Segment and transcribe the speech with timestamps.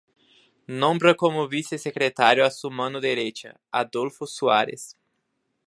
[0.67, 4.97] Nombra como Vicesecretario a su mano derecha, Adolfo Suárez.